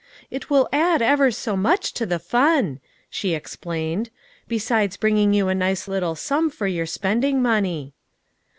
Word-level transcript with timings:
"It 0.31 0.49
will 0.49 0.67
add 0.73 1.03
ever 1.03 1.29
so 1.29 1.55
much 1.55 1.93
to 1.93 2.07
the 2.07 2.17
fun," 2.17 2.79
she 3.07 3.35
explained, 3.35 4.09
"besides 4.47 4.97
bringing 4.97 5.31
you 5.35 5.47
a 5.47 5.53
nice 5.53 5.87
little 5.87 6.15
sum 6.15 6.49
for 6.49 6.65
your 6.65 6.87
spending 6.87 7.39
money." 7.39 7.93